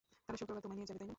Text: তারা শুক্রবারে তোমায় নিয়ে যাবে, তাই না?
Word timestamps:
তারা 0.25 0.37
শুক্রবারে 0.39 0.63
তোমায় 0.65 0.77
নিয়ে 0.77 0.89
যাবে, 0.89 0.97
তাই 0.99 1.05
না? 1.05 1.09